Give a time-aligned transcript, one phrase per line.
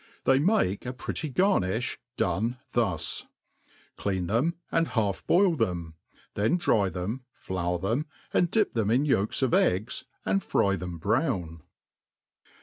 [0.23, 3.27] They make a pretty garniih done thus;
[3.97, 5.93] clean them, and half boil them;
[6.33, 11.61] then dry them, flour them, aod dip them in yolks^ irfcggs, and fry" them brown.